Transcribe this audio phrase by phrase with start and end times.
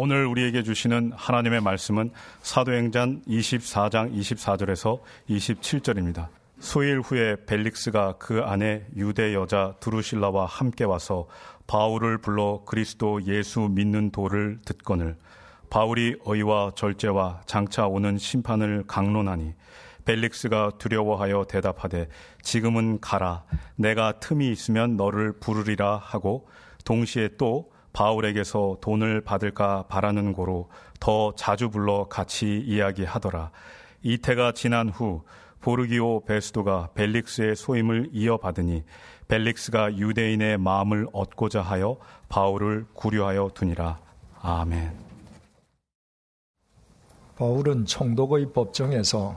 [0.00, 2.12] 오늘 우리에게 주시는 하나님의 말씀은
[2.42, 6.28] 사도행전 24장 24절에서 27절입니다.
[6.60, 11.26] 수일 후에 벨릭스가 그 안에 유대 여자 두루실라와 함께 와서
[11.66, 15.16] 바울을 불러 그리스도 예수 믿는 도를 듣거늘
[15.68, 19.54] 바울이 의와 절제와 장차 오는 심판을 강론하니
[20.04, 22.06] 벨릭스가 두려워하여 대답하되
[22.42, 23.42] 지금은 가라
[23.74, 26.46] 내가 틈이 있으면 너를 부르리라 하고
[26.84, 30.68] 동시에 또 바울에게서 돈을 받을까 바라는 고로
[31.00, 33.50] 더 자주 불러 같이 이야기하더라
[34.04, 35.22] 이태가 지난 후
[35.60, 38.84] 보르기오 베스도가 벨릭스의 소임을 이어받으니
[39.26, 41.96] 벨릭스가 유대인의 마음을 얻고자 하여
[42.28, 43.98] 바울을 구려하여 두니라.
[44.42, 44.92] 아멘.
[47.34, 49.36] 바울은 총독의 법정에서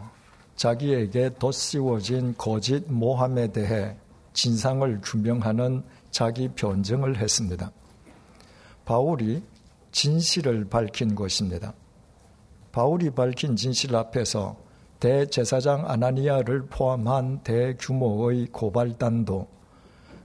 [0.55, 3.95] 자기에게 덧씌워진 거짓 모함에 대해
[4.33, 7.71] 진상을 규명하는 자기 변증을 했습니다.
[8.85, 9.43] 바울이
[9.91, 11.73] 진실을 밝힌 것입니다.
[12.71, 14.57] 바울이 밝힌 진실 앞에서
[14.99, 19.47] 대제사장 아나니아를 포함한 대규모의 고발단도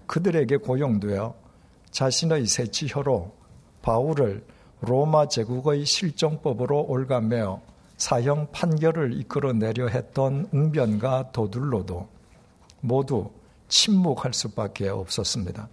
[0.07, 1.35] 그들에게 고용되어
[1.91, 3.33] 자신의 새치혀로
[3.83, 4.45] 바울을
[4.81, 7.63] 로마 제국의 실정법으로 올가매어
[7.97, 12.07] 사형 판결을 이끌어내려 했던 웅변과 도둘로도
[12.83, 13.31] 모두
[13.69, 15.69] 침묵할 수밖에 없었습니다.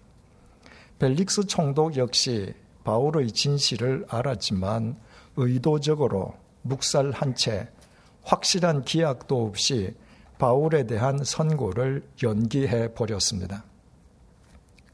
[0.99, 2.53] 벨릭스 총독 역시
[2.83, 4.97] 바울의 진실을 알았지만
[5.35, 7.69] 의도적으로 묵살한 채
[8.23, 9.95] 확실한 기약도 없이
[10.37, 13.63] 바울에 대한 선고를 연기해 버렸습니다.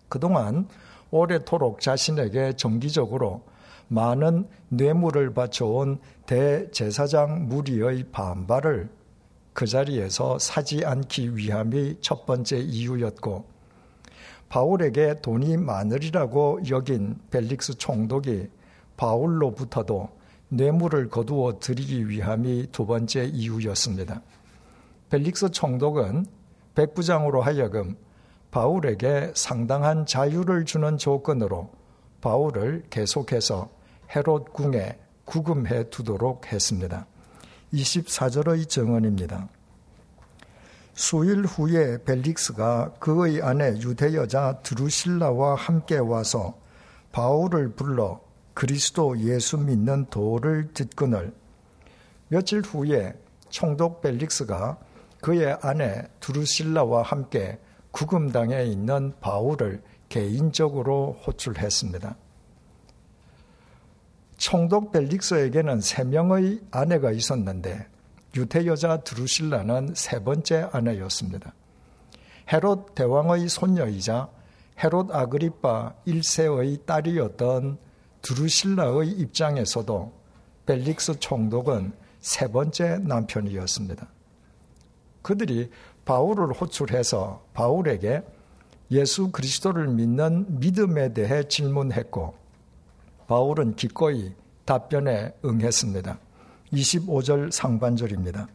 [0.07, 0.67] 그동안
[1.11, 3.43] 오래도록 자신에게 정기적으로
[3.87, 8.89] 많은 뇌물을 바쳐온 대제사장 무리의 반발을
[9.53, 13.58] 그 자리에서 사지 않기 위함이 첫 번째 이유였고
[14.49, 18.49] 바울에게 돈이 많으리라고 여긴 벨릭스 총독이
[18.97, 20.09] 바울로부터도
[20.49, 24.21] 뇌물을 거두어 드리기 위함이 두 번째 이유였습니다.
[25.09, 26.25] 벨릭스 총독은
[26.75, 27.95] 백부장으로 하여금
[28.51, 31.69] 바울에게 상당한 자유를 주는 조건으로
[32.21, 33.69] 바울을 계속해서
[34.15, 37.05] 헤롯 궁에 구금해 두도록 했습니다.
[37.71, 39.47] 24절의 정언입니다.
[40.99, 46.59] 수일 후에 벨릭스가 그의 아내 유대 여자 드루실라와 함께 와서
[47.13, 48.19] 바울을 불러
[48.53, 51.33] 그리스도 예수 믿는 도를 듣거늘
[52.27, 53.13] 며칠 후에
[53.47, 54.77] 총독 벨릭스가
[55.21, 57.57] 그의 아내 두루실라와 함께
[57.91, 62.17] 구금당에 있는 바울을 개인적으로 호출했습니다.
[64.35, 67.87] 총독 벨릭스에게는 세 명의 아내가 있었는데
[68.35, 71.53] 유태 여자 드루실라는 세 번째 아내였습니다.
[72.51, 74.29] 헤롯 대왕의 손녀이자
[74.83, 77.77] 헤롯 아그리파 1세의 딸이었던
[78.21, 80.13] 드루실라의 입장에서도
[80.65, 84.07] 벨릭스 총독은 세 번째 남편이었습니다.
[85.21, 85.69] 그들이
[86.05, 88.23] 바울을 호출해서 바울에게
[88.91, 92.35] 예수 그리스도를 믿는 믿음에 대해 질문했고
[93.27, 94.33] 바울은 기꺼이
[94.65, 96.19] 답변에 응했습니다.
[96.73, 98.47] 25절 상반절입니다.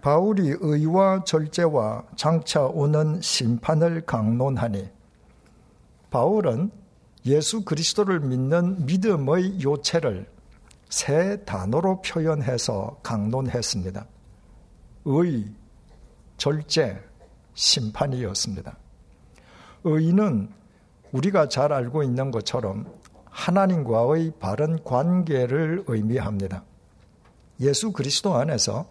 [0.00, 4.90] 바울이 의와 절제와 장차 오는 심판을 강론하니
[6.10, 6.70] 바울은
[7.24, 10.26] 예수 그리스도를 믿는 믿음의 요체를
[10.88, 14.06] 세 단어로 표현해서 강론했습니다.
[15.04, 15.44] 의,
[16.36, 17.00] 절제,
[17.54, 18.76] 심판이었습니다.
[19.84, 20.50] 의는
[21.12, 22.92] 우리가 잘 알고 있는 것처럼
[23.30, 26.64] 하나님과의 바른 관계를 의미합니다.
[27.62, 28.86] 예수 그리스도 안에서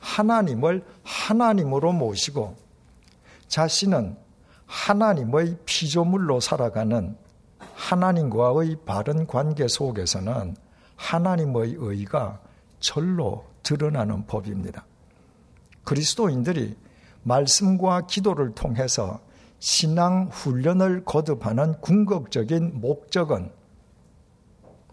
[0.00, 2.56] 하나님을 하나님으로 모시고
[3.48, 4.16] 자신은
[4.66, 7.16] 하나님의 피조물로 살아가는
[7.74, 10.56] 하나님과의 바른 관계 속에서는
[10.96, 12.40] 하나님의 의가
[12.80, 14.86] 절로 드러나는 법입니다.
[15.84, 16.76] 그리스도인들이
[17.22, 19.20] 말씀과 기도를 통해서
[19.58, 23.50] 신앙 훈련을 거듭하는 궁극적인 목적은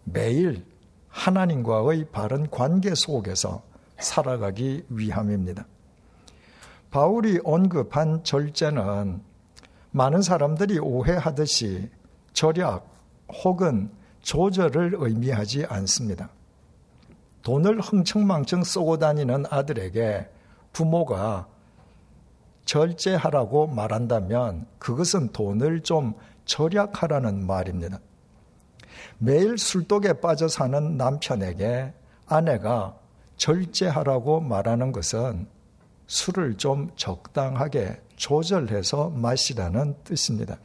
[0.06, 0.66] 매일
[1.22, 3.62] 하나님과의 바른 관계 속에서
[4.00, 5.68] 살아가기 위함입니다.
[6.90, 9.22] 바울이 언급한 절제는
[9.92, 11.92] 많은 사람들이 오해하듯이
[12.34, 12.88] 절약
[13.44, 13.92] 혹은
[14.22, 16.30] 조절을 의미하지 않습니다.
[17.44, 20.28] 돈을 흥청망청 쓰고 다니는 아들에게
[20.74, 21.48] 부모가
[22.66, 26.16] 절제하라고 말한다면 그것은 돈을 좀
[26.46, 28.00] 절약하라는 말입니다.
[29.18, 31.94] 매일 술독에 빠져 사는 남편에게
[32.26, 32.98] 아내가
[33.38, 35.48] 절제하라고 말하는 것은
[36.08, 40.58] 술을 좀 적당하게 조절해서 마시라는 뜻입니다.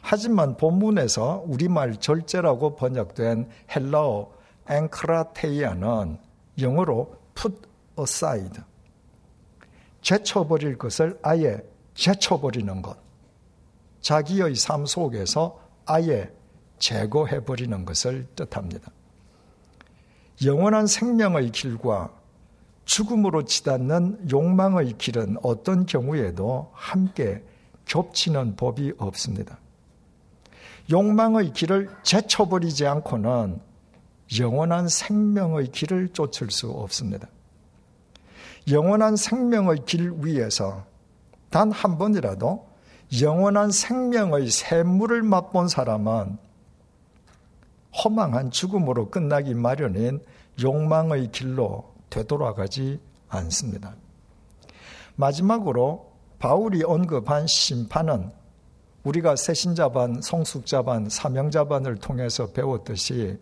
[0.00, 4.32] 하지만 본문에서 우리말 절제라고 번역된 헬라어
[4.70, 6.18] 앵크라테이아는
[6.60, 7.60] 영어로 put
[7.98, 8.62] aside.
[10.00, 11.58] 제쳐버릴 것을 아예
[11.94, 12.96] 제쳐버리는 것.
[14.00, 16.30] 자기의 삶 속에서 아예
[16.78, 18.90] 제거해버리는 것을 뜻합니다.
[20.44, 22.10] 영원한 생명의 길과
[22.84, 27.42] 죽음으로 치닫는 욕망의 길은 어떤 경우에도 함께
[27.84, 29.58] 겹치는 법이 없습니다.
[30.90, 33.60] 욕망의 길을 제쳐버리지 않고는
[34.38, 37.28] 영원한 생명의 길을 쫓을 수 없습니다.
[38.70, 40.84] 영원한 생명의 길 위에서
[41.50, 42.68] 단 한 번이라도
[43.20, 46.38] 영원한 생명의 샘물을 맛본 사람은
[48.04, 50.20] 허망한 죽음으로 끝나기 마련인
[50.60, 53.94] 욕망의 길로 되돌아가지 않습니다.
[55.16, 58.30] 마지막으로 바울이 언급한 심판은
[59.02, 63.38] 우리가 새신자반, 성숙자반, 사명자반을 통해서 배웠듯이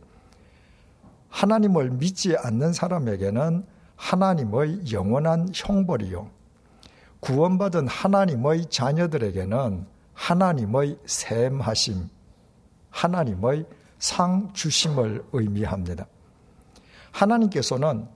[1.28, 3.66] 하나님을 믿지 않는 사람에게는
[3.96, 6.30] 하나님의 영원한 형벌이요.
[7.20, 12.08] 구원받은 하나님의 자녀들에게는 하나님의 샘하심,
[12.90, 13.66] 하나님의
[13.98, 16.06] 상 주심을 의미합니다.
[17.12, 18.08] 하나님께서는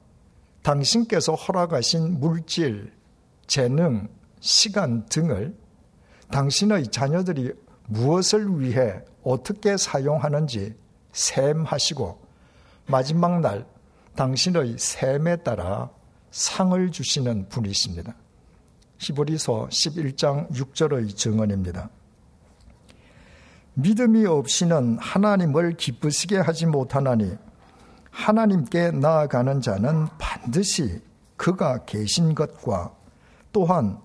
[0.62, 2.92] 당신께서 허락하신 물질,
[3.46, 4.08] 재능,
[4.40, 5.56] 시간 등을
[6.30, 7.52] 당신의 자녀들이
[7.86, 10.74] 무엇을 위해 어떻게 사용하는지
[11.12, 12.20] 셈하시고
[12.86, 13.66] 마지막 날
[14.16, 15.90] 당신의 셈에 따라
[16.30, 18.14] 상을 주시는 분이십니다.
[18.98, 21.90] 히브리서 11장 6절의 증언입니다.
[23.74, 27.36] 믿음이 없이는 하나님을 기쁘시게 하지 못하나니
[28.10, 31.00] 하나님께 나아가는 자는 반드시
[31.36, 32.94] 그가 계신 것과
[33.52, 33.98] 또한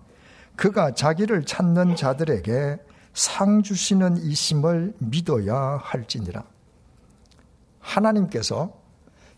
[0.55, 2.77] 그가 자기를 찾는 자들에게
[3.13, 6.43] 상 주시는 이심을 믿어야 할지니라.
[7.79, 8.73] 하나님께서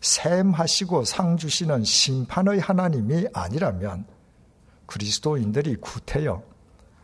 [0.00, 4.06] 샘하시고 상 주시는 심판의 하나님이 아니라면
[4.86, 6.42] 그리스도인들이 구태여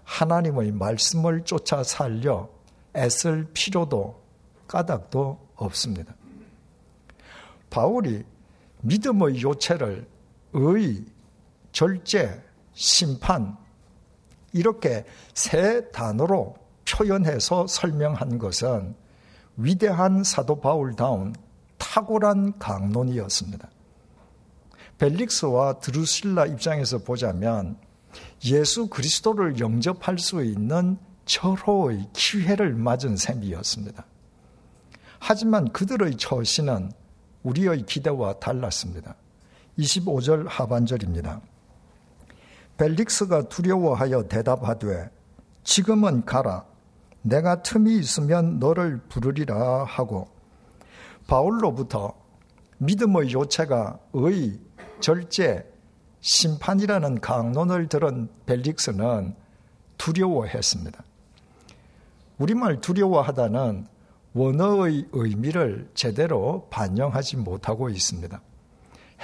[0.05, 2.49] 하나님의 말씀을 쫓아 살려
[2.95, 4.23] 애쓸 필요도
[4.67, 6.15] 까닭도 없습니다.
[7.71, 8.25] 바울이
[8.83, 10.07] 믿음의 요체를
[10.53, 11.05] 의,
[11.73, 12.43] 절제,
[12.73, 13.57] 심판,
[14.53, 15.05] 이렇게
[15.35, 16.55] 세 단어로
[16.89, 18.95] 표현해서 설명한 것은
[19.57, 21.35] 위대한 사도 바울다운
[21.79, 23.69] 탁월한 강론이었습니다.
[24.99, 27.77] 벨릭스와 드루실라 입장에서 보자면
[28.45, 34.05] 예수 그리스도를 영접할 수 있는 절호의 기회를 맞은 셈이었습니다.
[35.19, 36.91] 하지만 그들의 처신은
[37.43, 39.15] 우리의 기대와 달랐습니다.
[39.79, 41.41] 25절 하반절입니다.
[42.77, 45.11] 벨릭스가 두려워하여 대답하되
[45.63, 46.65] 지금은 가라.
[47.23, 50.29] 내가 틈이 있으면 너를 부르리라 하고
[51.27, 52.13] 바울로부터
[52.79, 54.59] 믿음의 요체가 의,
[55.01, 55.65] 절제,
[56.21, 59.35] 심판이라는 강론을 들은 벨릭스는
[59.99, 61.04] 두려워했습니다.
[62.39, 63.87] 우리말 두려워하다는
[64.33, 68.41] 원어의 의미를 제대로 반영하지 못하고 있습니다.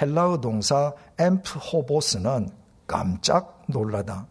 [0.01, 2.49] 헬라어 동사 엠프 호보스는
[2.87, 4.27] 깜짝 놀라다,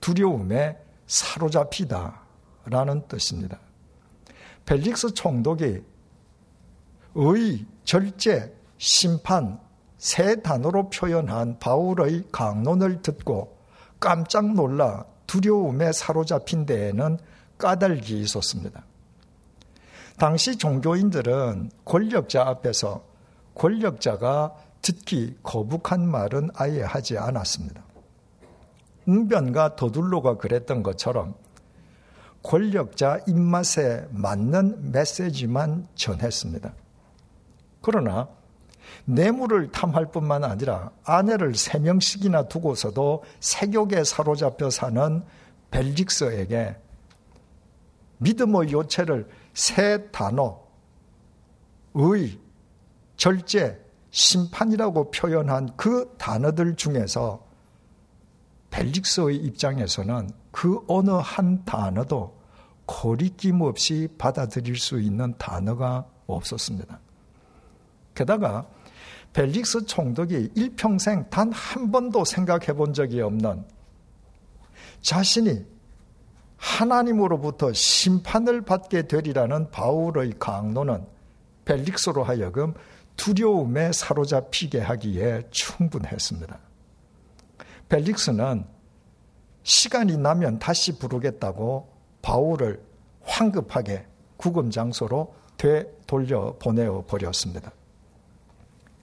[0.00, 0.76] 두려움에
[1.06, 2.20] 사로잡히다
[2.66, 3.58] 라는 뜻입니다.
[4.66, 5.82] 벨릭스 총독이
[7.14, 9.58] 의, 절제, 심판
[9.96, 13.56] 세 단어로 표현한 바울의 강론을 듣고
[13.98, 17.18] 깜짝 놀라 두려움에 사로잡힌 데에는
[17.58, 18.84] 까닭이 있었습니다.
[20.16, 23.04] 당시 종교인들은 권력자 앞에서
[23.54, 27.82] 권력자가 듣기 거북한 말은 아예 하지 않았습니다.
[29.06, 31.34] 웅변과 더둘로가 그랬던 것처럼
[32.42, 36.72] 권력자 입맛에 맞는 메시지만 전했습니다.
[37.80, 38.28] 그러나
[39.04, 45.22] 뇌물을 탐할 뿐만 아니라 아내를 세 명씩이나 두고서도 세욕에 사로잡혀 사는
[45.70, 46.76] 벨릭스에게
[48.18, 50.60] 믿음의 요체를 세 단어,
[51.94, 52.38] 의,
[53.16, 57.46] 절제, 심판이라고 표현한 그 단어들 중에서
[58.70, 62.38] 벨릭스의 입장에서는 그 어느 한 단어도
[62.86, 67.00] 거리낌 없이 받아들일 수 있는 단어가 없었습니다.
[68.14, 68.66] 게다가
[69.32, 73.64] 벨릭스 총독이 일평생 단 한 번도 생각해 본 적이 없는
[75.00, 75.64] 자신이
[76.58, 81.06] 하나님으로부터 심판을 받게 되리라는 바울의 강론은
[81.64, 82.74] 벨릭스로 하여금
[83.16, 86.58] 두려움에 사로잡히게 하기에 충분했습니다.
[87.88, 88.64] 벨릭스는
[89.62, 91.88] 시간이 나면 다시 부르겠다고
[92.22, 92.82] 바울을
[93.22, 97.72] 황급하게 구금 장소로 되돌려 보내어 버렸습니다.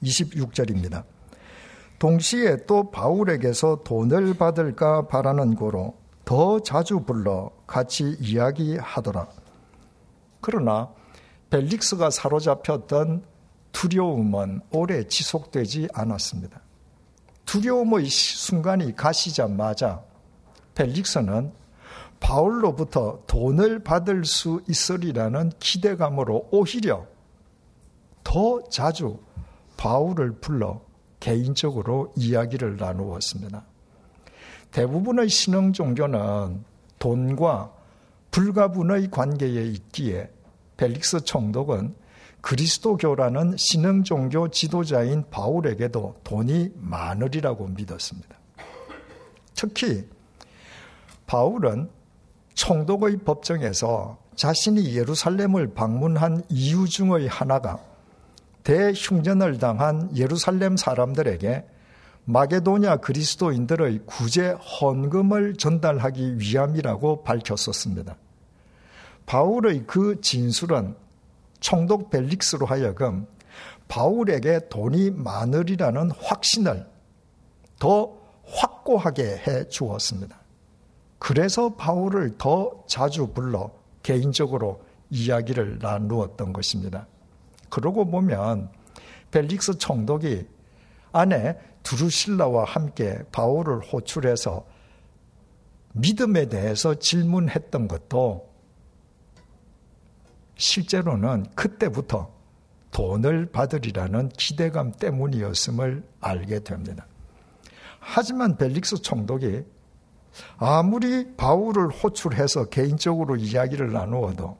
[0.01, 1.03] 26절입니다.
[1.99, 5.95] 동시에 또 바울에게서 돈을 받을까 바라는 고로
[6.25, 9.27] 더 자주 불러 같이 이야기하더라.
[10.41, 10.91] 그러나
[11.51, 13.23] 벨릭스가 사로잡혔던
[13.71, 16.61] 두려움은 오래 지속되지 않았습니다.
[17.45, 20.03] 두려움의 순간이 가시자마자
[20.73, 21.53] 벨릭스는
[22.19, 27.05] 바울로부터 돈을 받을 수 있으리라는 기대감으로 오히려
[28.23, 29.19] 더 자주
[29.77, 30.81] 바울을 불러
[31.19, 33.65] 개인적으로 이야기를 나누었습니다.
[34.75, 36.65] 대부분의 신흥 종교는
[36.99, 37.71] 돈과
[38.29, 40.29] 불가분의 관계에 있기에
[40.75, 41.95] 벨릭스 총독은
[42.41, 48.35] 그리스도교라는 신흥 종교 지도자인 바울에게도 돈이 많으리라고 믿었습니다.
[49.53, 50.05] 특히
[51.25, 51.89] 바울은
[52.53, 57.79] 총독의 법정에서 자신이 예루살렘을 방문한 이유 중의 하나가
[58.65, 61.65] 대흉전을 당한 예루살렘 사람들에게
[62.25, 68.15] 마게도냐 그리스도인들의 구제 헌금을 전달하기 위함이라고 밝혔었습니다.
[69.25, 70.95] 바울의 그 진술은
[71.59, 73.27] 총독 벨릭스로 하여금
[73.87, 76.87] 바울에게 돈이 많으리라는 확신을
[77.79, 78.17] 더
[78.47, 80.39] 확고하게 해 주었습니다.
[81.19, 83.71] 그래서 바울을 더 자주 불러
[84.03, 87.07] 개인적으로 이야기를 나누었던 것입니다.
[87.69, 88.69] 그러고 보면
[89.31, 90.47] 벨릭스 총독이
[91.11, 94.65] 아내 두루실라와 함께 바울을 호출해서
[95.93, 98.49] 믿음에 대해서 질문했던 것도
[100.57, 102.33] 실제로는 그때부터
[102.91, 107.05] 돈을 받으리라는 기대감 때문이었음을 알게 됩니다.
[107.99, 109.63] 하지만 벨릭스 총독이
[110.57, 114.57] 아무리 바울을 호출해서 개인적으로 이야기를 나누어도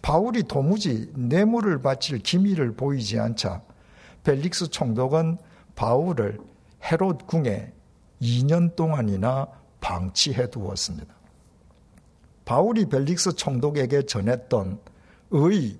[0.00, 3.62] 바울이 도무지 뇌물을 바칠 기미를 보이지 않자
[4.22, 5.38] 벨릭스 총독은
[5.76, 6.40] 바울을
[6.82, 7.72] 헤롯 궁에
[8.20, 9.46] 2년 동안이나
[9.80, 11.14] 방치해 두었습니다.
[12.44, 14.80] 바울이 벨릭스 총독에게 전했던
[15.30, 15.78] 의,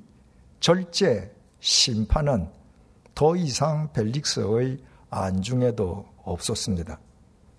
[0.61, 2.49] 절제, 심판은
[3.15, 4.79] 더 이상 벨릭스의
[5.11, 7.01] 안중에도 없었습니다.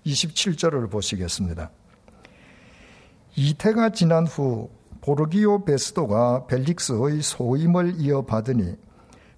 [0.06, 1.72] 27절을 보시겠습니다.
[3.36, 4.70] 이태가 지난 후
[5.02, 8.76] 보르기오 베스도가 벨릭스의 소임을 이어받으니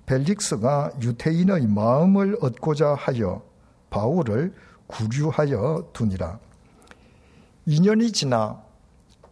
[0.09, 3.43] 벨릭스가 유태인의 마음을 얻고자 하여
[3.91, 4.55] 바울을
[4.87, 6.39] 구류하여 두니라.
[7.67, 8.59] 2년이 지나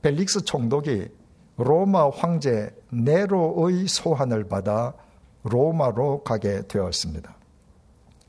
[0.03, 1.07] 벨릭스 총독이
[1.57, 4.93] 로마 황제 네로의 소환을 받아
[5.41, 7.35] 로마로 가게 되었습니다.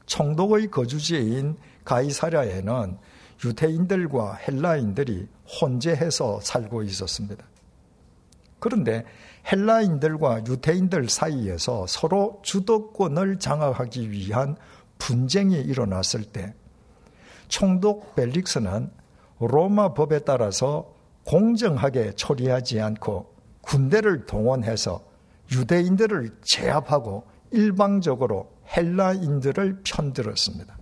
[0.06, 2.96] 총독의 거주지인 가이사랴에는
[3.44, 5.28] 유태인들과 헬라인들이
[5.60, 7.44] 혼재해서 살고 있었습니다.
[8.58, 9.04] 그런데
[9.50, 14.56] 헬라인들과 유태인들 사이에서 서로 주도권을 장악하기 위한
[14.98, 16.54] 분쟁이 일어났을 때
[17.48, 18.90] 총독 벨릭스는
[19.40, 25.02] 로마 법에 따라서 공정하게 처리하지 않고 군대를 동원해서
[25.52, 30.76] 유대인들을 제압하고 일방적으로 헬라인들을 편들었습니다.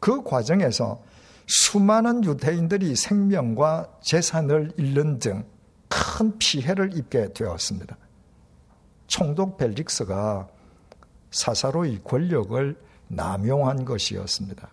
[0.00, 1.00] 그 과정에서
[1.46, 5.44] 수많은 유대인들이 생명과 재산을 잃는 등
[5.88, 7.96] 큰 피해를 입게 되었습니다.
[9.06, 10.48] 총독 벨릭스가
[11.30, 12.76] 사사로이 권력을
[13.08, 14.68] 남용한 것이었습니다.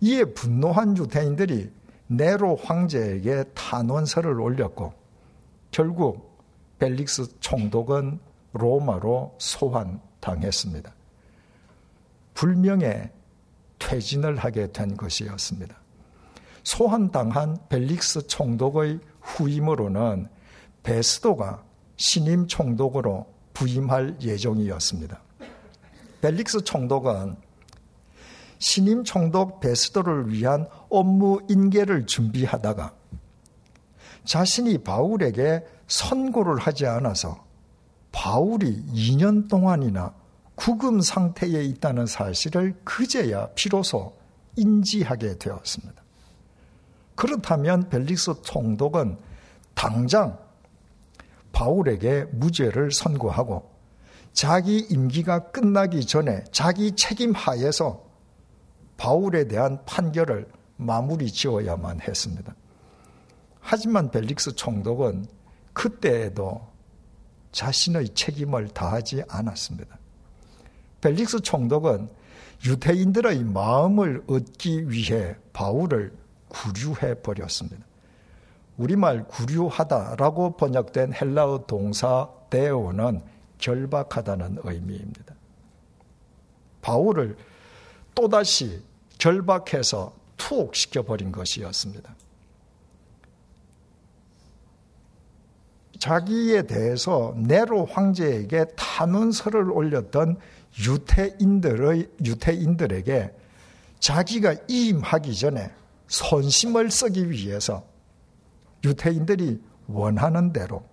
[0.00, 1.70] 이에 분노한 유대인들이
[2.08, 4.92] 네로 황제에게 탄원서를 올렸고
[5.70, 6.38] 결국
[6.78, 8.20] 벨릭스 총독은
[8.52, 10.94] 로마로 소환당했습니다.
[12.34, 13.10] 불명예
[13.78, 15.76] 퇴진을 하게 된 것이었습니다.
[16.68, 20.28] 소환당한 벨릭스 총독의 후임으로는
[20.82, 21.64] 베스도가
[21.96, 25.18] 신임 총독으로 부임할 예정이었습니다.
[26.20, 27.36] 벨릭스 총독은
[28.58, 32.92] 신임 총독 베스도를 위한 업무 인계를 준비하다가
[34.26, 37.46] 자신이 바울에게 선고를 하지 않아서
[38.12, 40.12] 바울이 2년 동안이나
[40.54, 44.14] 구금 상태에 있다는 사실을 그제야 비로소
[44.56, 46.07] 인지하게 되었습니다.
[47.18, 49.18] 그렇다면 벨릭스 총독은
[49.74, 50.38] 당장
[51.50, 53.68] 바울에게 무죄를 선고하고
[54.32, 58.04] 자기 임기가 끝나기 전에 자기 책임 하에서
[58.96, 62.54] 바울에 대한 판결을 마무리 지어야만 했습니다.
[63.58, 65.26] 하지만 벨릭스 총독은
[65.72, 66.68] 그때에도
[67.50, 69.98] 자신의 책임을 다하지 않았습니다.
[71.00, 72.10] 벨릭스 총독은
[72.64, 77.84] 유태인들의 마음을 얻기 위해 바울을 구류해 버렸습니다.
[78.76, 83.20] 우리말 구류하다라고 번역된 헬라어 동사 데오는
[83.58, 85.34] 결박하다는 의미입니다.
[86.80, 87.36] 바울을
[88.14, 88.82] 또다시
[89.18, 92.14] 결박해서 투옥시켜 버린 것이었습니다.
[95.98, 100.38] 자기에 대해서 네로 황제에게 탄원서를 올렸던
[100.86, 103.34] 유태인들의 유태인들에게
[103.98, 105.72] 자기가 이임하기 전에
[106.08, 107.84] 선심을 쓰기 위해서
[108.84, 110.84] 유태인들이 원하는 대로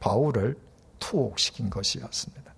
[0.00, 0.56] 바울을
[0.98, 2.54] 투옥시킨 것이었습니다.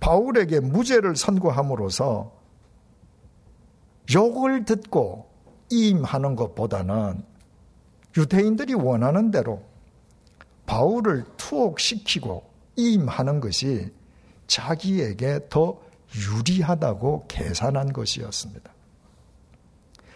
[0.00, 2.32] 바울에게 무죄를 선고함으로써
[4.14, 5.30] 욕을 듣고
[5.70, 7.24] 임하는 것보다는
[8.16, 9.62] 유대인들이 원하는 대로
[10.66, 12.44] 바울을 투옥시키고
[12.76, 13.92] 임하는 것이
[14.46, 15.80] 자기에게 더
[16.14, 18.73] 유리하다고 계산한 것이었습니다.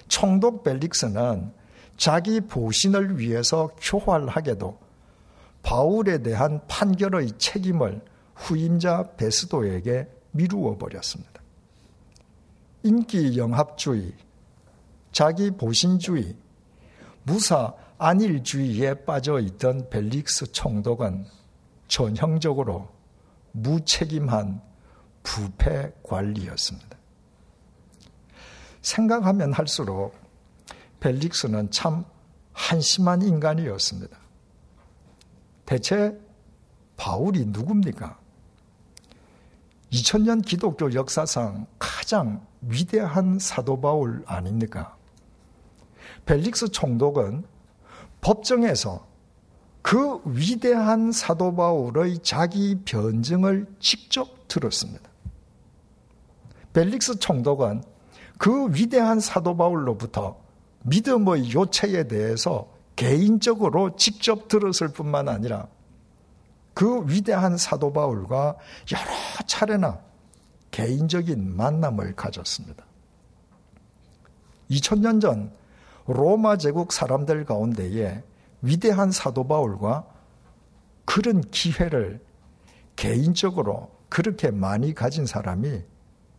[0.09, 1.53] 총독 벨릭스는
[1.97, 4.79] 자기 보신을 위해서 교활하게도
[5.63, 8.01] 바울에 대한 판결의 책임을
[8.35, 11.43] 후임자 베스도에게 미루어 버렸습니다.
[12.85, 14.13] 인기 영합주의,
[15.11, 16.37] 자기 보신주의,
[17.25, 21.27] 무사 안일주의에 빠져 있던 벨릭스 총독은
[21.89, 22.89] 전형적으로
[23.53, 24.63] 무책임한
[25.23, 26.98] 부패 관리였습니다.
[28.83, 30.15] 생각하면 할수록
[31.01, 32.05] 벨릭스는 참
[32.53, 34.17] 한심한 인간이었습니다.
[35.67, 36.19] 대체
[36.97, 38.19] 바울이 누굽니까?
[39.93, 44.97] 2000년 기독교 역사상 가장 위대한 사도 바울 아닙니까?
[46.27, 47.45] 벨릭스 총독은
[48.21, 49.07] 법정에서
[49.83, 55.09] 그 위대한 사도 바울의 자기 변증을 직접 들었습니다.
[56.73, 57.83] 벨릭스 총독은
[58.39, 60.39] 그 위대한 사도 바울로부터
[60.85, 65.69] 믿음의 요체에 대해서 개인적으로 직접 들었을 뿐만 아니라
[66.73, 68.57] 그 위대한 사도 바울과
[68.93, 70.01] 여러 차례나
[70.71, 72.85] 개인적인 만남을 가졌습니다.
[74.71, 75.53] 2000년 전
[76.07, 78.23] 로마 제국 사람들 가운데에
[78.63, 80.07] 위대한 사도 바울과
[81.05, 82.21] 그런 기회를
[82.97, 85.83] 개인적으로 그렇게 많이 가진 사람이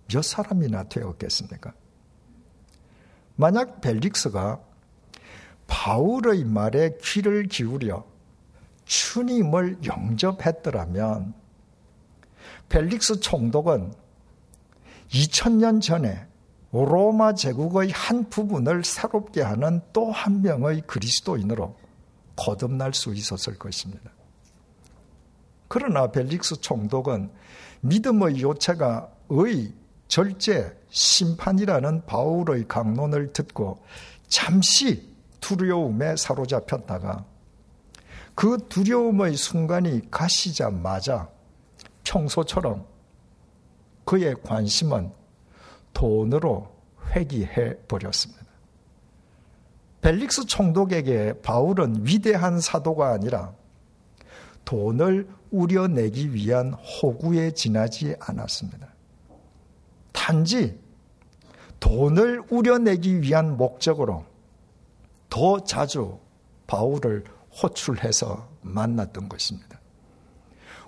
[0.08, 1.74] 몇 사람이나 되었겠습니까?
[3.40, 4.60] 만약 벨릭스가
[5.66, 8.04] 바울의 말에 귀를 기울여
[8.84, 11.34] 주님을 영접했더라면
[12.68, 13.94] 벨릭스 총독은
[15.12, 16.28] 2000년 전에
[16.74, 21.78] 로마 제국의 한 부분을 새롭게 하는 또 한 명의 그리스도인으로
[22.36, 24.12] 거듭날 수 있었을 것입니다.
[25.70, 27.32] 그러나 벨릭스 총독은
[27.80, 29.74] 믿음의 요체가 의,
[30.10, 33.80] 절제, 심판이라는 바울의 강론을 듣고
[34.28, 37.26] 잠시 두려움에 사로잡혔다가
[38.36, 41.30] 그 두려움의 순간이 가시자마자
[42.04, 42.86] 평소처럼
[44.06, 45.12] 그의 관심은
[45.94, 46.74] 돈으로
[47.12, 48.46] 회귀해 버렸습니다.
[50.02, 53.54] 벨릭스 총독에게 바울은 위대한 사도가 아니라
[54.66, 58.88] 돈을 우려내기 위한 호구에 지나지 않았습니다.
[60.30, 60.80] 단지
[61.80, 64.26] 돈을 우려내기 위한 목적으로
[65.28, 66.20] 더 자주
[66.68, 69.82] 바울을 호출해서 만났던 것입니다.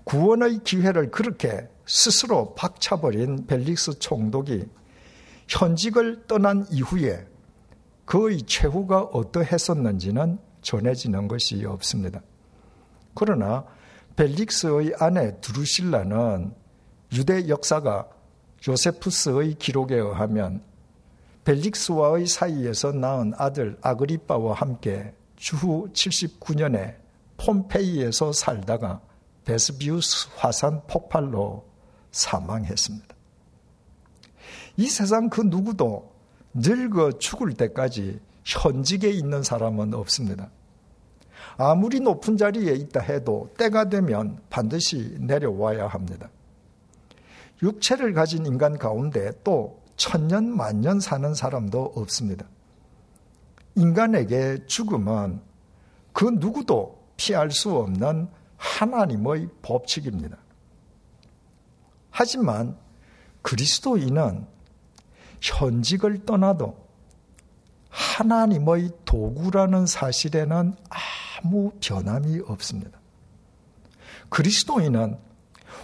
[0.04, 4.66] 구원의 기회를 그렇게 스스로 박차버린 벨릭스 총독이
[5.48, 7.26] 현직을 떠난 이후에
[8.06, 12.22] 그의 최후가 어떠했었는지는 전해지는 것이 없습니다.
[13.16, 13.66] 그러나
[14.16, 16.54] 벨릭스의 아내 드루실라는
[17.14, 18.21] 유대 역사가
[18.68, 20.64] 요세푸스의 기록에 의하면
[21.44, 26.98] 벨릭스와의 사이에서 낳은 아들 아그리빠와 함께 주후 79년에
[27.38, 29.02] 폼페이에서 살다가
[29.46, 31.66] 베스비우스 화산 폭발로
[32.12, 33.16] 사망했습니다.
[34.78, 36.12] 이 세상 그 누구도
[36.54, 40.50] 늙어 죽을 때까지 현직에 있는 사람은 없습니다.
[41.58, 46.30] 아무리 높은 자리에 있다 해도 때가 되면 반드시 내려와야 합니다.
[47.62, 52.46] 육체를 가진 인간 가운데 또 천년 만년 사는 사람도 없습니다.
[53.76, 55.42] 인간에게 죽음은
[56.14, 60.38] 그 누구도 피할 수 없는 하나님의 법칙입니다.
[62.10, 62.78] 하지만
[63.42, 64.46] 그리스도인은
[65.40, 66.76] 현직을 떠나도
[67.90, 73.00] 하나님의 도구라는 사실에는 아무 변함이 없습니다.
[74.30, 75.18] 그리스도인은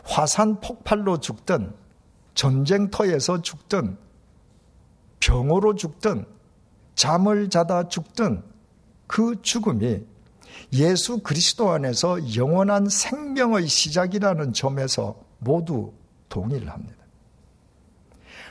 [0.04, 1.74] 화산 폭발로 죽든
[2.34, 3.98] 전쟁터에서 죽든
[5.20, 6.26] 병으로 죽든
[6.96, 8.44] 잠을 자다 죽든
[9.08, 10.06] 그 죽음이
[10.74, 15.94] 예수 그리스도 안에서 영원한 생명의 시작이라는 점에서 모두
[16.30, 16.98] 동의를 합니다.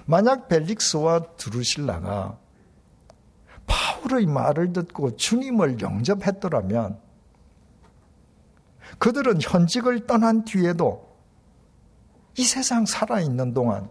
[0.06, 2.38] 만약 벨릭스와 드루실라가
[3.66, 7.00] 바울의 말을 듣고 주님을 영접했더라면
[8.98, 11.05] 그들은 현직을 떠난 뒤에도
[12.38, 13.90] 이 세상 살아있는 동안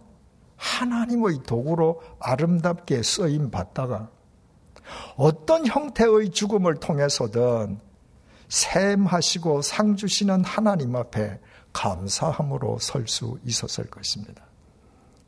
[0.57, 4.09] 하나님의 도구로 아름답게 쓰임 받다가
[5.15, 7.79] 어떤 형태의 죽음을 통해서든
[8.47, 11.39] 샘하시고 상 주시는 하나님 앞에
[11.73, 14.45] 감사함으로 설 수 있었을 것입니다.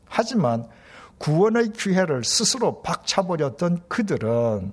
[0.06, 0.68] 하지만
[1.18, 4.72] 구원의 기회를 스스로 박차버렸던 그들은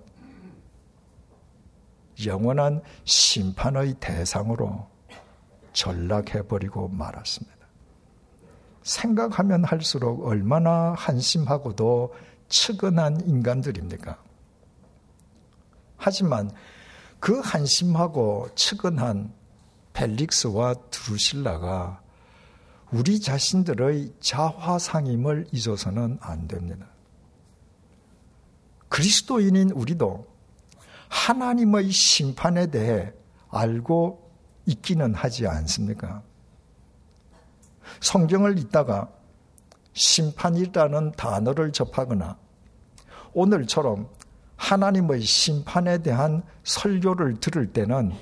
[2.26, 4.88] 영원한 심판의 대상으로
[5.74, 7.55] 전락해버리고 말았습니다.
[8.86, 12.14] 생각하면 할수록 얼마나 한심하고도
[12.48, 14.18] 측은한 인간들입니까?
[15.98, 16.52] 하지만
[17.20, 19.34] 그 한심하고 측은한
[19.94, 22.00] 펠릭스와 드루실라가
[22.92, 26.86] 우리 자신들의 자화상임을 잊어서는 안 됩니다.
[28.90, 30.28] 그리스도인인 우리도
[31.10, 33.12] 하나님의 심판에 대해
[33.50, 34.32] 알고
[34.68, 36.22] 있기는 하지 않습니까?
[38.02, 39.10] 성경을 읽다가
[39.94, 42.38] 심판이라는 단어를 접하거나
[43.34, 44.10] 오늘처럼
[44.58, 48.14] 하나님의 심판에 대한 설교를 들을 때는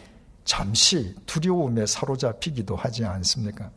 [0.44, 3.72] 잠시 두려움에 사로잡히기도 하지 않습니까?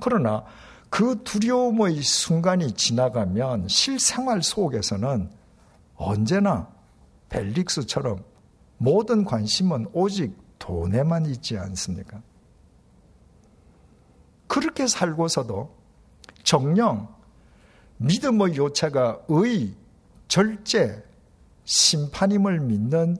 [0.00, 0.44] 그러나
[0.88, 5.30] 그 두려움의 순간이 지나가면 실생활 속에서는
[5.96, 6.68] 언제나
[7.28, 8.22] 벨릭스처럼
[8.78, 12.20] 모든 관심은 오직 돈에만 있지 않습니까?
[14.52, 15.74] 그렇게 살고서도
[16.42, 17.08] 정령
[17.96, 19.74] 믿음의 요체가 의,
[20.28, 21.02] 절제,
[21.64, 23.16] 심판임을 믿는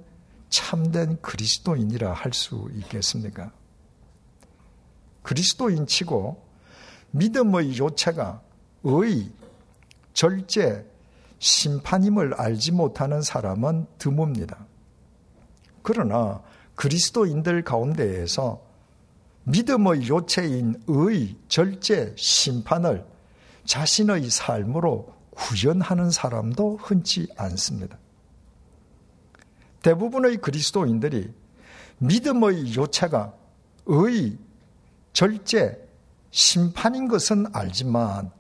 [0.50, 3.50] 참된 그리스도인이라 할 수 있겠습니까?
[5.22, 6.44] 그리스도인 치고
[7.12, 8.42] 믿음의 요체가
[8.84, 9.32] 의,
[10.12, 10.86] 절제,
[11.38, 14.66] 심판임을 알지 못하는 사람은 드뭅니다.
[15.80, 16.42] 그러나
[16.74, 18.71] 그리스도인들 가운데에서
[19.44, 23.04] 믿음의 요체인 의, 절제, 심판을
[23.64, 27.98] 자신의 삶으로 구현하는 사람도 흔치 않습니다.
[29.82, 31.32] 대부분의 그리스도인들이
[31.98, 33.34] 믿음의 요체가
[33.86, 34.38] 의,
[35.12, 35.88] 절제,
[36.30, 38.30] 심판인 것은 알지만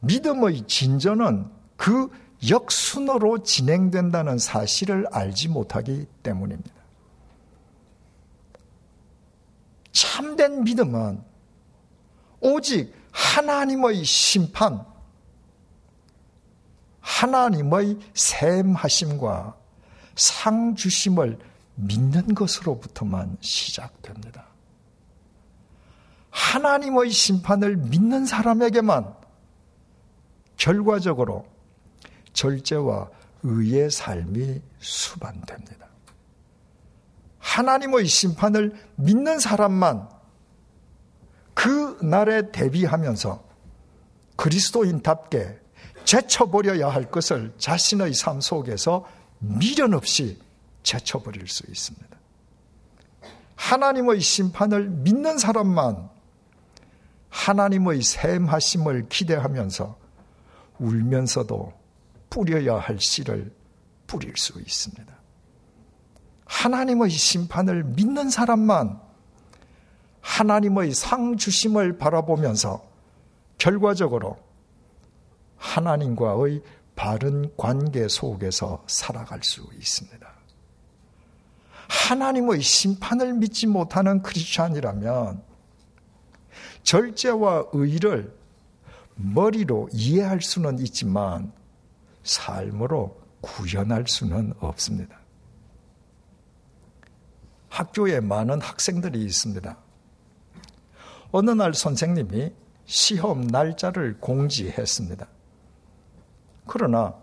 [0.00, 2.08] 믿음의 진전은 그
[2.48, 6.81] 역순으로 진행된다는 사실을 알지 못하기 때문입니다.
[9.92, 11.22] 참된 믿음은
[12.40, 14.84] 오직 하나님의 심판,
[17.00, 19.56] 하나님의 샘하심과
[20.14, 21.38] 상주심을
[21.74, 24.46] 믿는 것으로부터만 시작됩니다.
[26.30, 29.14] 하나님의 심판을 믿는 사람에게만
[30.56, 31.46] 결과적으로
[32.32, 33.10] 절제와
[33.42, 35.91] 의의 삶이 수반됩니다.
[37.42, 40.08] 하나님의 심판을 믿는 사람만
[41.54, 43.44] 그 날에 대비하면서
[44.36, 45.58] 그리스도인답게
[46.04, 49.06] 제쳐버려야 할 것을 자신의 삶 속에서
[49.38, 50.40] 미련 없이
[50.82, 52.16] 제쳐버릴 수 있습니다.
[53.56, 56.10] 하나님의 심판을 믿는 사람만
[57.28, 59.98] 하나님의 샘하심을 기대하면서
[60.78, 61.72] 울면서도
[62.30, 63.52] 뿌려야 할 씨를
[64.06, 65.21] 뿌릴 수 있습니다.
[66.52, 69.00] 하나님의 심판을 믿는 사람만
[70.20, 72.84] 하나님의 상 주심을 바라보면서
[73.56, 74.36] 결과적으로
[75.56, 76.62] 하나님과의
[76.94, 80.30] 바른 관계 속에서 살아갈 수 있습니다.
[81.88, 85.42] 하나님의 심판을 믿지 못하는 크리스찬이라면
[86.82, 88.36] 절제와 의를
[89.14, 91.50] 머리로 이해할 수는 있지만
[92.22, 95.21] 삶으로 구현할 수는 없습니다.
[97.72, 99.78] 학교에 많은 학생들이 있습니다.
[101.30, 102.52] 어느 날 선생님이
[102.84, 105.26] 시험 날짜를 공지했습니다.
[106.66, 107.14] 그러나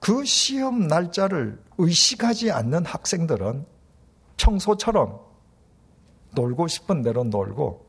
[0.00, 3.66] 그 시험 날짜를 의식하지 않는 학생들은
[4.38, 5.20] 평소처럼
[6.34, 7.86] 놀고 싶은 대로 놀고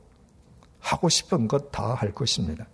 [0.80, 2.68] 하고 싶은 것 다 할 것입니다.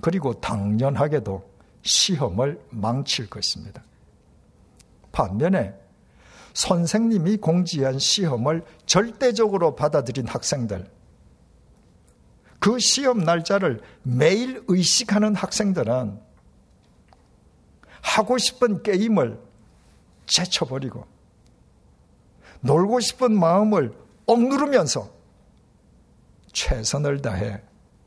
[0.00, 1.48] 그리고 당연하게도
[1.82, 3.84] 시험을 망칠 것입니다.
[5.12, 5.83] 반면에
[6.54, 10.90] 선생님이 공지한 시험을 절대적으로 받아들인 학생들,
[12.58, 16.18] 그 시험 날짜를 매일 의식하는 학생들은
[18.00, 19.38] 하고 싶은 게임을
[20.26, 21.06] 제쳐버리고
[22.60, 23.94] 놀고 싶은 마음을
[24.26, 25.10] 억누르면서
[26.52, 27.60] 최선을 다해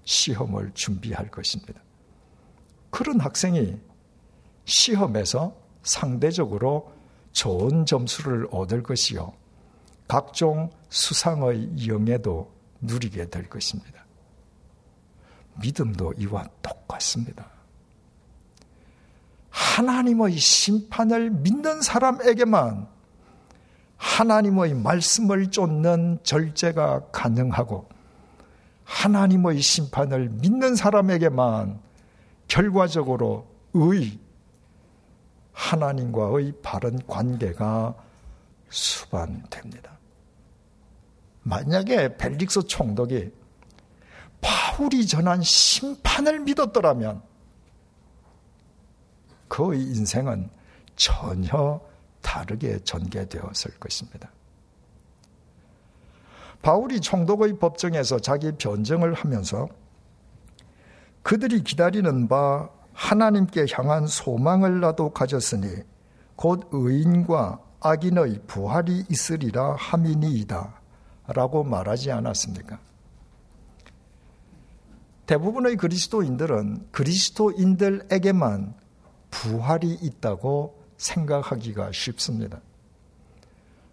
[0.05, 1.81] 시험을 준비할 것입니다.
[2.89, 3.77] 그런 학생이
[4.65, 6.96] 시험에서 상대적으로
[7.37, 9.31] 좋은 점수를 얻을 것이요.
[10.07, 14.03] 각종 수상의 영예도 누리게 될 것입니다.
[15.61, 17.45] 믿음도 이와 똑같습니다.
[19.51, 22.87] 하나님의 심판을 믿는 사람에게만
[23.97, 27.87] 하나님의 말씀을 쫓는 절제가 가능하고
[28.83, 31.79] 하나님의 심판을 믿는 사람에게만
[32.47, 33.45] 결과적으로
[33.75, 34.17] 의,
[35.57, 37.95] 하나님과의 바른 관계가
[38.69, 39.97] 수반됩니다.
[41.41, 43.31] 만약에 벨릭스 총독이
[44.39, 47.23] 바울이 전한 심판을 믿었더라면
[49.47, 50.49] 그의 인생은
[50.95, 51.81] 전혀
[52.21, 54.29] 다르게 전개되었을 것입니다.
[56.61, 59.67] 바울이 총독의 법정에서 자기 변정을 하면서
[61.23, 65.83] 그들이 기다리는 바 하나님께 향한 소망을 나도 가졌으니
[66.35, 70.81] 곧 의인과 악인의 부활이 있으리라 함이니이다.
[71.27, 72.79] 라고 말하지 않았습니까?
[75.27, 78.73] 대부분의 그리스도인들은 그리스도인들에게만
[79.29, 82.61] 부활이 있다고 생각하기가 쉽습니다.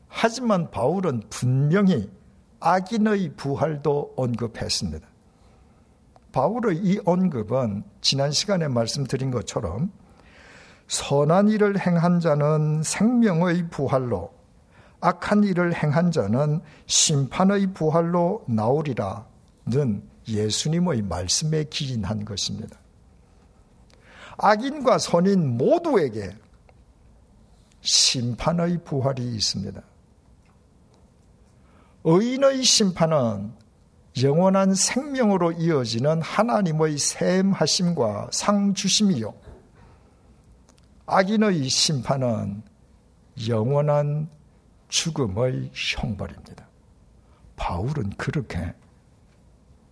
[0.09, 2.11] 하지만 바울은 분명히
[2.61, 5.07] 악인의 부활도 언급했습니다.
[6.35, 9.93] 바울의 이 언급은 지난 시간에 말씀드린 것처럼
[10.89, 14.35] 선한 일을 행한 자는 생명의 부활로
[15.01, 22.81] 악한 일을 행한 자는 심판의 부활로 나오리라는 예수님의 말씀에 기인한 것입니다.
[24.37, 26.31] 악인과 선인 모두에게
[27.81, 29.81] 심판의 부활이 있습니다.
[32.03, 33.64] 의인의 심판은
[34.23, 39.35] 영원한 생명으로 이어지는 하나님의 샘하심과 상주심이요.
[41.07, 42.63] 악인의 심판은
[43.49, 44.29] 영원한
[44.89, 46.69] 죽음의 형벌입니다.
[47.57, 48.73] 바울은 그렇게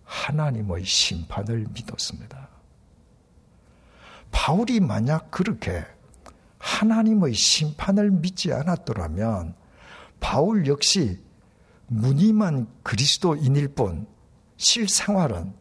[0.05, 2.47] 하나님의 심판을 믿었습니다.
[4.31, 5.85] 바울이 만약 그렇게
[6.59, 9.55] 하나님의 심판을 믿지 않았더라면
[10.21, 11.21] 바울 역시
[11.87, 14.07] 무늬만 그리스도인일 뿐
[14.63, 15.53] 실생활은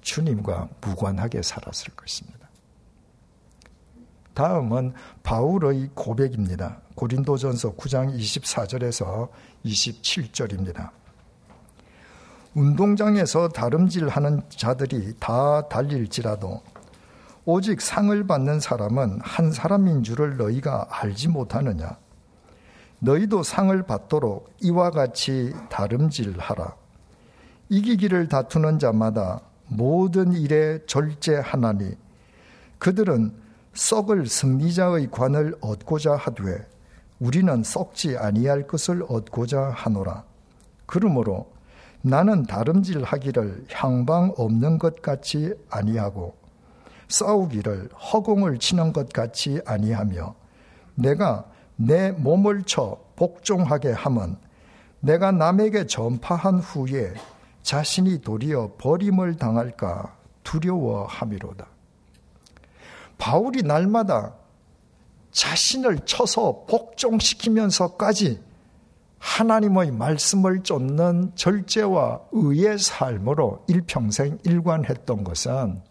[0.00, 2.48] 주님과 무관하게 살았을 것입니다.
[4.34, 6.80] 다음은 바울의 고백입니다.
[6.94, 9.28] 고린도전서 9장 24절에서
[9.64, 10.90] 27절입니다.
[12.54, 16.62] 운동장에서 다름질하는 자들이 다 달릴지라도
[17.44, 21.98] 오직 상을 받는 사람은 한 사람인 줄을 너희가 알지 못하느냐?
[22.98, 26.85] 너희도 상을 받도록 이와 같이 다름질하라.
[27.68, 31.96] 이기기를 다투는 자마다 모든 일에 절제하나니
[32.78, 33.32] 그들은
[33.74, 36.66] 썩을 승리자의 관을 얻고자 하되
[37.18, 40.24] 우리는 썩지 아니할 것을 얻고자 하노라.
[40.86, 41.50] 그러므로
[42.02, 46.36] 나는 다름질하기를 향방 없는 것 같이 아니하고
[47.08, 50.34] 싸우기를 허공을 치는 것 같이 아니하며
[50.94, 54.36] 내가 내 몸을 쳐 복종하게 함은
[55.00, 57.12] 내가 남에게 전파한 후에
[57.66, 61.66] 자신이 도리어 버림을 당할까 두려워함이로다.
[63.18, 64.36] 바울이 날마다
[65.32, 68.40] 자신을 쳐서 복종시키면서까지
[69.18, 75.82] 하나님의 말씀을 쫓는 절제와 의의 삶으로 일평생 일관했던 것은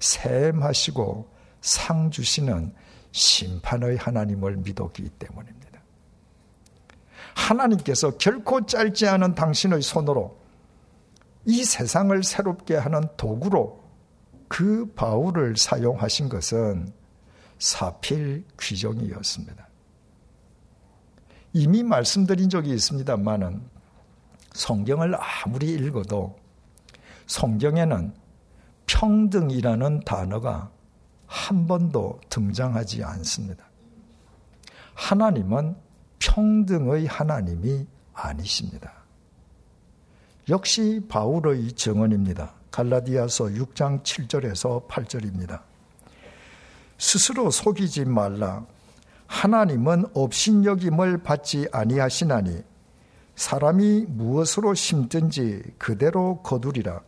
[0.00, 1.28] 샘하시고
[1.60, 2.74] 상 주시는
[3.12, 5.57] 심판의 하나님을 믿었기 때문입니다.
[7.34, 10.38] 하나님께서 결코 짧지 않은 당신의 손으로
[11.44, 13.82] 이 세상을 새롭게 하는 도구로
[14.48, 16.92] 그 바울을 사용하신 것은
[17.58, 19.68] 사필 귀정이었습니다.
[21.54, 23.62] 이미 말씀드린 적이 있습니다만은
[24.52, 26.38] 성경을 아무리 읽어도
[27.26, 28.14] 성경에는
[28.86, 30.70] 평등이라는 단어가
[31.26, 33.64] 한 번도 등장하지 않습니다.
[34.94, 35.76] 하나님은
[36.18, 38.92] 평등의 하나님이 아니십니다.
[40.48, 42.54] 역시 바울의 증언입니다.
[42.70, 45.60] 갈라디아서 6장 7절에서 8절입니다.
[46.98, 48.64] 스스로 속이지 말라.
[49.26, 52.62] 하나님은 업신여김을 받지 아니하시나니
[53.36, 57.02] 사람이 무엇으로 심든지 그대로 거두리라.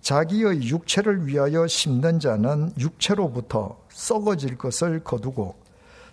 [0.00, 5.56] 자기의 육체를 위하여 심는 자는 육체로부터 썩어질 것을 거두고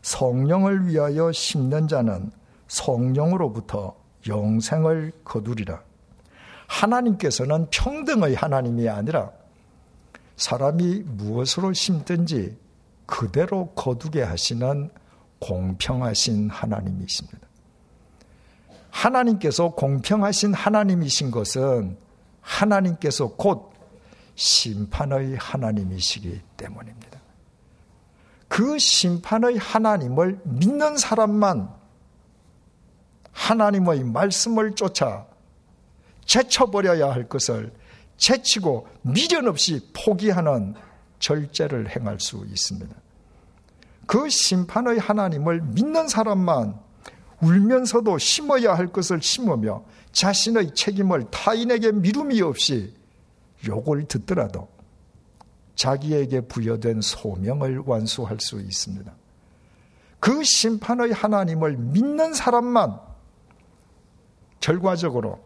[0.06, 2.30] 성령을 위하여 심는 자는
[2.68, 3.96] 성령으로부터
[4.28, 5.82] 영생을 거두리라.
[6.68, 9.32] 하나님께서는 평등의 하나님이 아니라
[10.36, 12.56] 사람이 무엇으로 심든지
[13.08, 14.91] 그대로 거두게 하시는
[15.39, 17.39] 공평하신 하나님이십니다.
[18.91, 21.98] 하나님께서 공평하신 하나님이신 것은
[22.41, 23.74] 하나님께서 곧
[24.36, 27.14] 심판의 하나님이시기 때문입니다.
[28.47, 31.69] 그 심판의 하나님을 믿는 사람만
[33.31, 35.25] 하나님의 말씀을 쫓아
[36.25, 37.73] 제쳐버려야 할 것을
[38.17, 40.75] 제치고 미련 없이 포기하는
[41.19, 42.95] 절제를 행할 수 있습니다.
[44.05, 46.79] 그 심판의 하나님을 믿는 사람만
[47.41, 52.93] 울면서도 심어야 할 것을 심으며 자신의 책임을 타인에게 미rum이 없이
[53.67, 54.75] 욕을 듣더라도
[55.76, 59.14] 자기에게 부여된 소명을 완수할 수 있습니다.
[60.20, 63.00] 그 심판의 하나님을 믿는 사람만
[64.60, 65.40] 결과적으로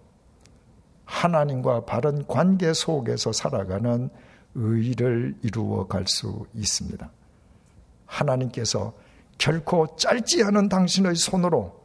[1.06, 4.10] 하나님과 바른 관계 속에서 살아가는
[4.56, 7.10] 의를 이루어 갈 수 있습니다.
[8.06, 8.94] 하나님께서
[9.38, 11.80] 결코 짧지 않은 당신의 손으로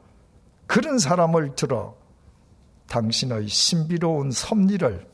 [0.67, 1.95] 그런 사람을 들어
[2.89, 5.07] 당신의 신비로운 섭리를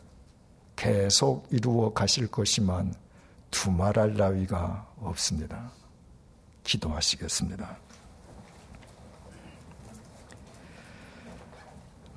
[0.76, 2.94] 계속 이루어 가실 것이만
[3.50, 5.70] 두말할 나위가 없습니다.
[6.62, 7.76] 기도하시겠습니다.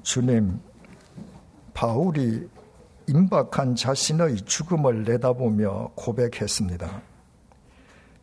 [0.04, 0.60] 주님,
[1.74, 2.50] 바울이
[3.08, 7.02] 임박한 자신의 죽음을 내다보며 고백했습니다.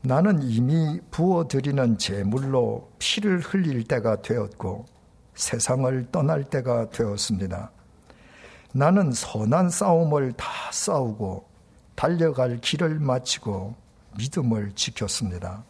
[0.02, 4.86] 나는 이미 부어드리는 제물로 피를 흘릴 때가 되었고
[5.34, 7.70] 세상을 떠날 때가 되었습니다.
[8.72, 11.49] 나는 선한 싸움을 다 싸우고
[12.00, 13.74] 달려갈 길을 마치고
[14.16, 15.64] 믿음을 지켰습니다.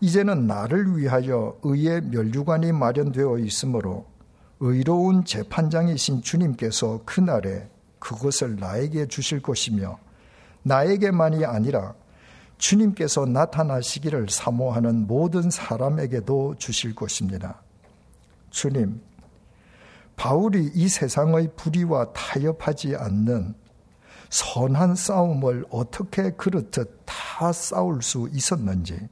[0.00, 4.06] 이제는 나를 위하여 의의 멸류관이 마련되어 있으므로
[4.60, 9.98] 의로운 재판장이신 주님께서 그날에 그것을 나에게 주실 것이며
[10.62, 11.96] 나에게만이 아니라
[12.58, 17.62] 주님께서 나타나시기를 사모하는 모든 사람에게도 주실 것입니다.
[18.50, 19.00] 주님,
[20.14, 23.65] 바울이 이 세상의 불의와 타협하지 않는
[24.30, 29.08] 선한 싸움을 어떻게 그렇듯 다 싸울 수 있었는지,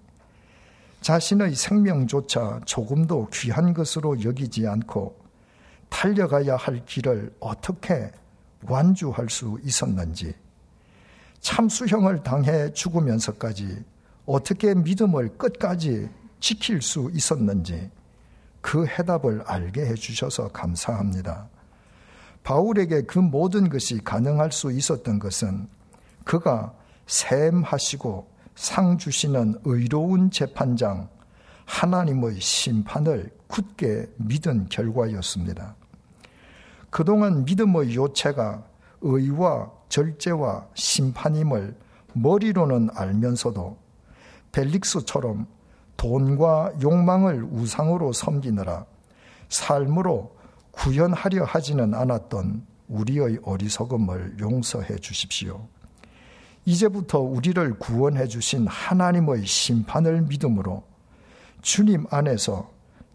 [1.01, 5.17] 자신의 생명조차 조금도 귀한 것으로 여기지 않고
[5.89, 8.11] 달려가야 할 길을 어떻게
[8.63, 10.35] 완주할 수 있었는지,
[11.41, 13.85] 참수형을 당해 죽으면서까지
[14.25, 16.09] 어떻게 믿음을 끝까지
[16.41, 17.91] 지킬 수 있었는지
[18.63, 21.49] 그 해답을 알게 해주셔서 감사합니다.
[22.45, 25.67] 바울에게 그 모든 것이 가능할 수 있었던 것은
[26.25, 26.75] 그가
[27.07, 31.09] 샘하시고 상 주시는 의로운 재판장
[31.65, 35.75] 하나님의 심판을 굳게 믿은 결과였습니다.
[36.91, 38.63] 그동안 믿음의 요체가
[39.01, 41.77] 의와 절제와 심판임을
[42.13, 43.77] 머리로는 알면서도
[44.53, 45.47] 벨릭스처럼
[45.97, 48.85] 돈과 욕망을 우상으로 섬기느라
[49.49, 50.37] 삶으로
[50.77, 55.67] 구현하려 하지는 않았던 우리의 어리석음을 용서해 주십시오.
[56.67, 60.85] 이제부터 우리를 구원해 주신 하나님의 심판을 믿음으로
[61.63, 62.71] 주님 안에서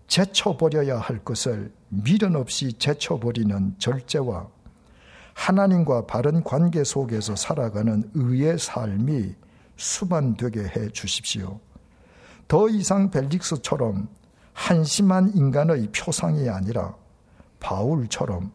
[0.08, 4.48] 제쳐버려야 할 것을 미련 없이 제쳐버리는 절제와
[5.34, 9.36] 하나님과 바른 관계 속에서 살아가는 의의 삶이
[9.78, 11.60] 수반되게 해 주십시오.
[12.48, 14.10] 더 이상 벨릭스처럼
[14.54, 16.96] 한심한 인간의 표상이 아니라
[17.60, 18.52] 바울처럼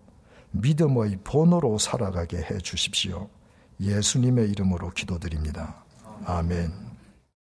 [0.53, 3.29] 믿음의 본으로 살아가게 해 주십시오.
[3.81, 5.85] 예수님의 이름으로 기도드립니다.
[6.25, 6.84] 아멘.